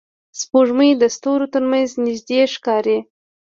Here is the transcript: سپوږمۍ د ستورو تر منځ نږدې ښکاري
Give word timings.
سپوږمۍ 0.39 0.91
د 0.97 1.03
ستورو 1.15 1.45
تر 1.53 1.63
منځ 1.71 1.89
نږدې 2.05 2.39
ښکاري 2.53 2.97